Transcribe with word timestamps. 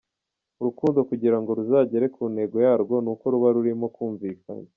Urukundo 0.59 0.99
kugira 1.09 1.37
ngo 1.39 1.49
ruzagere 1.57 2.05
ku 2.15 2.23
ntego 2.33 2.57
yarwo 2.65 2.95
ni 3.03 3.09
uko 3.13 3.23
ruba 3.33 3.47
rurimo 3.55 3.85
kumvikana. 3.95 4.65